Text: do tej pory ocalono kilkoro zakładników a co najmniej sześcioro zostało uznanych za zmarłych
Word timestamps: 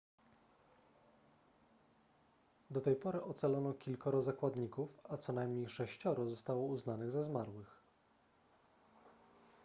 do 2.71 2.81
tej 2.81 2.95
pory 2.95 3.21
ocalono 3.21 3.73
kilkoro 3.73 4.21
zakładników 4.21 4.99
a 5.09 5.17
co 5.17 5.33
najmniej 5.33 5.69
sześcioro 5.69 6.25
zostało 6.29 6.65
uznanych 6.65 7.11
za 7.11 7.23
zmarłych 7.23 7.81